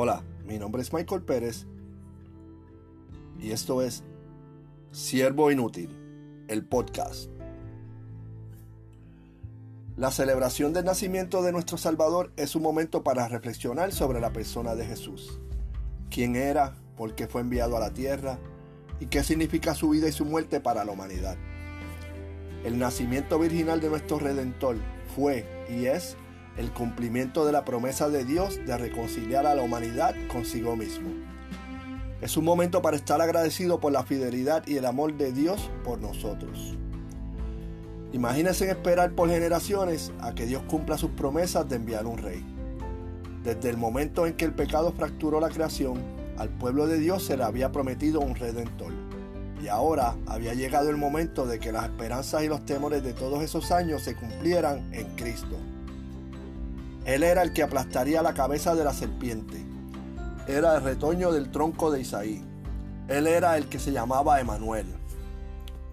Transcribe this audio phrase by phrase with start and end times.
[0.00, 1.66] Hola, mi nombre es Michael Pérez
[3.36, 4.04] y esto es
[4.92, 5.90] Siervo Inútil,
[6.46, 7.28] el podcast.
[9.96, 14.76] La celebración del nacimiento de nuestro Salvador es un momento para reflexionar sobre la persona
[14.76, 15.40] de Jesús.
[16.10, 16.76] ¿Quién era?
[16.96, 18.38] ¿Por qué fue enviado a la tierra?
[19.00, 21.36] ¿Y qué significa su vida y su muerte para la humanidad?
[22.64, 24.76] El nacimiento virginal de nuestro Redentor
[25.16, 26.16] fue y es
[26.58, 31.08] el cumplimiento de la promesa de Dios de reconciliar a la humanidad consigo mismo.
[32.20, 36.00] Es un momento para estar agradecido por la fidelidad y el amor de Dios por
[36.00, 36.76] nosotros.
[38.12, 42.44] Imagínense esperar por generaciones a que Dios cumpla sus promesas de enviar un rey.
[43.44, 46.02] Desde el momento en que el pecado fracturó la creación,
[46.38, 48.92] al pueblo de Dios se le había prometido un redentor.
[49.62, 53.44] Y ahora había llegado el momento de que las esperanzas y los temores de todos
[53.44, 55.56] esos años se cumplieran en Cristo.
[57.08, 59.64] Él era el que aplastaría la cabeza de la serpiente.
[60.46, 62.44] Era el retoño del tronco de Isaí.
[63.08, 64.84] Él era el que se llamaba Emanuel.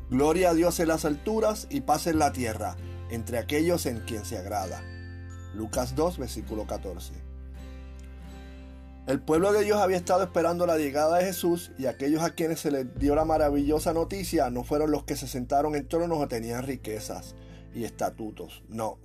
[0.09, 2.75] Gloria a Dios en las alturas y paz en la tierra,
[3.09, 4.83] entre aquellos en quien se agrada.
[5.53, 7.13] Lucas 2, versículo 14.
[9.07, 12.59] El pueblo de Dios había estado esperando la llegada de Jesús y aquellos a quienes
[12.59, 16.27] se les dio la maravillosa noticia no fueron los que se sentaron en tronos o
[16.27, 17.35] tenían riquezas
[17.73, 18.63] y estatutos.
[18.67, 18.97] No,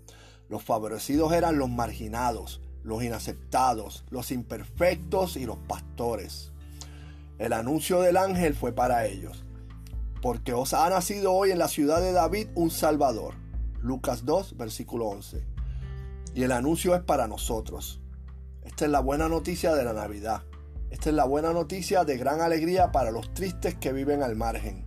[0.50, 6.50] los favorecidos eran los marginados, los inaceptados, los imperfectos y los pastores.
[7.38, 9.44] El anuncio del ángel fue para ellos.
[10.20, 13.34] Porque os ha nacido hoy en la ciudad de David un Salvador.
[13.80, 15.46] Lucas 2, versículo 11.
[16.34, 18.00] Y el anuncio es para nosotros.
[18.64, 20.42] Esta es la buena noticia de la Navidad.
[20.90, 24.84] Esta es la buena noticia de gran alegría para los tristes que viven al margen.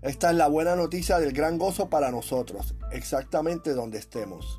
[0.00, 4.58] Esta es la buena noticia del gran gozo para nosotros, exactamente donde estemos.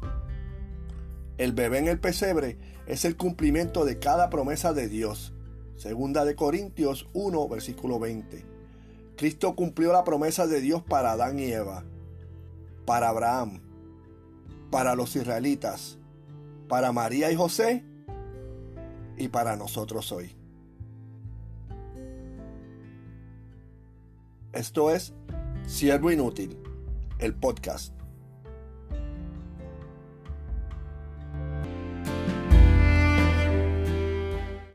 [1.38, 5.34] El bebé en el pesebre es el cumplimiento de cada promesa de Dios.
[5.76, 8.46] Segunda de Corintios 1, versículo 20.
[9.18, 11.84] Cristo cumplió la promesa de Dios para Adán y Eva,
[12.86, 13.62] para Abraham,
[14.70, 15.98] para los israelitas,
[16.68, 17.84] para María y José
[19.18, 20.36] y para nosotros hoy.
[24.52, 25.14] Esto es
[25.66, 26.60] Siervo Inútil,
[27.18, 28.03] el podcast.